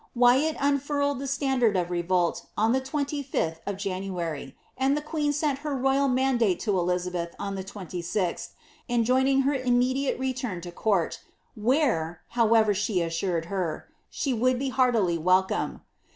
Wyat 0.15 0.57
QDfurled 0.57 1.19
the 1.19 1.27
standard 1.27 1.77
of 1.77 1.91
revolt 1.91 2.47
on 2.57 2.71
the 2.71 2.81
25th 2.81 3.57
of 3.67 3.77
January, 3.77 4.55
and 4.75 4.97
the 4.97 5.01
queen 5.03 5.31
sent 5.31 5.59
her 5.59 5.75
royal 5.77 6.07
mandate 6.07 6.59
to 6.61 6.75
Elizabeth 6.79 7.35
on 7.37 7.53
the 7.53 7.63
26th, 7.63 8.47
enjoining 8.89 9.41
her 9.43 9.53
imme* 9.53 9.93
diate 9.95 10.17
return 10.19 10.59
to 10.61 10.71
court, 10.71 11.19
^ 11.25 11.27
where," 11.61 12.21
however, 12.29 12.73
she 12.73 12.99
assured 13.03 13.45
her, 13.45 13.89
she 14.09 14.33
would 14.33 14.57
be 14.57 14.69
heartily 14.69 15.19
welcome." 15.19 15.81